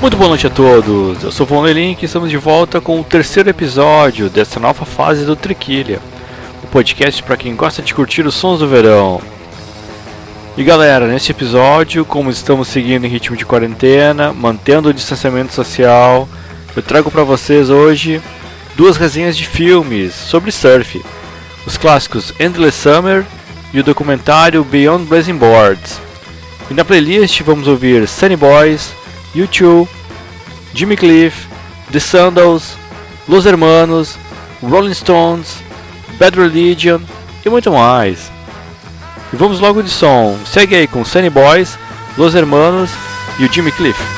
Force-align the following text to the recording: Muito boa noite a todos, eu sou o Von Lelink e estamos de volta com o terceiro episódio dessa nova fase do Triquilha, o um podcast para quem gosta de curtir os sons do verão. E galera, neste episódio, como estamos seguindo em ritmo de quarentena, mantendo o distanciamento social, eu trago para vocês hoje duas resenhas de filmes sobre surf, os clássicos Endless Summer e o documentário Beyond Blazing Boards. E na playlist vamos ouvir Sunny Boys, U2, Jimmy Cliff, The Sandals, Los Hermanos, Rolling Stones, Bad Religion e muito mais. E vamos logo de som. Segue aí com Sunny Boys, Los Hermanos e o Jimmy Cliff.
Muito 0.00 0.16
boa 0.16 0.28
noite 0.28 0.46
a 0.46 0.50
todos, 0.50 1.24
eu 1.24 1.32
sou 1.32 1.44
o 1.44 1.48
Von 1.48 1.62
Lelink 1.62 2.00
e 2.00 2.06
estamos 2.06 2.30
de 2.30 2.36
volta 2.36 2.80
com 2.80 3.00
o 3.00 3.04
terceiro 3.04 3.50
episódio 3.50 4.30
dessa 4.30 4.60
nova 4.60 4.84
fase 4.84 5.24
do 5.24 5.34
Triquilha, 5.34 5.98
o 6.62 6.66
um 6.66 6.70
podcast 6.70 7.20
para 7.20 7.36
quem 7.36 7.56
gosta 7.56 7.82
de 7.82 7.92
curtir 7.92 8.24
os 8.24 8.36
sons 8.36 8.60
do 8.60 8.68
verão. 8.68 9.20
E 10.56 10.62
galera, 10.62 11.08
neste 11.08 11.32
episódio, 11.32 12.04
como 12.04 12.30
estamos 12.30 12.68
seguindo 12.68 13.06
em 13.06 13.08
ritmo 13.08 13.36
de 13.36 13.44
quarentena, 13.44 14.32
mantendo 14.32 14.88
o 14.88 14.94
distanciamento 14.94 15.52
social, 15.52 16.28
eu 16.76 16.82
trago 16.82 17.10
para 17.10 17.24
vocês 17.24 17.68
hoje 17.68 18.22
duas 18.76 18.96
resenhas 18.96 19.36
de 19.36 19.48
filmes 19.48 20.14
sobre 20.14 20.52
surf, 20.52 21.04
os 21.66 21.76
clássicos 21.76 22.32
Endless 22.38 22.78
Summer 22.78 23.24
e 23.74 23.80
o 23.80 23.84
documentário 23.84 24.62
Beyond 24.62 25.06
Blazing 25.06 25.36
Boards. 25.36 26.00
E 26.70 26.74
na 26.74 26.84
playlist 26.84 27.42
vamos 27.42 27.66
ouvir 27.66 28.06
Sunny 28.06 28.36
Boys, 28.36 28.92
U2, 29.38 29.88
Jimmy 30.74 30.96
Cliff, 30.96 31.46
The 31.92 32.00
Sandals, 32.00 32.76
Los 33.28 33.46
Hermanos, 33.46 34.16
Rolling 34.62 34.94
Stones, 34.94 35.62
Bad 36.18 36.36
Religion 36.38 37.00
e 37.44 37.48
muito 37.48 37.70
mais. 37.72 38.30
E 39.32 39.36
vamos 39.36 39.60
logo 39.60 39.82
de 39.82 39.90
som. 39.90 40.36
Segue 40.46 40.74
aí 40.74 40.86
com 40.86 41.04
Sunny 41.04 41.30
Boys, 41.30 41.78
Los 42.16 42.34
Hermanos 42.34 42.90
e 43.38 43.44
o 43.44 43.52
Jimmy 43.52 43.72
Cliff. 43.72 44.17